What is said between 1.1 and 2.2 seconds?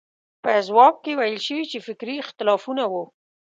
ویل شوي چې فکري